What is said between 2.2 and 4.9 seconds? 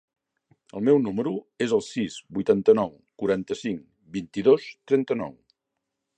vuitanta-nou, quaranta-cinc, vint-i-dos,